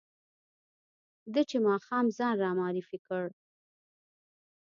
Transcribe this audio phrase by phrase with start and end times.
[1.33, 3.25] ده چې ماښام ځان را معرفي کړ.